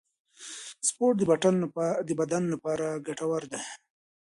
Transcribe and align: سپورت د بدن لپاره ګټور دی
سپورت 0.87 1.15
د 2.07 2.11
بدن 2.21 2.43
لپاره 2.53 2.87
ګټور 3.07 3.43
دی 3.51 3.61